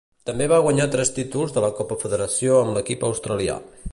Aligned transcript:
També 0.27 0.45
va 0.51 0.57
guanyar 0.67 0.87
tres 0.95 1.11
títols 1.17 1.53
de 1.57 1.63
la 1.67 1.71
Copa 1.81 1.99
Federació 2.05 2.57
amb 2.63 2.79
l'equip 2.79 3.09
australià. 3.13 3.63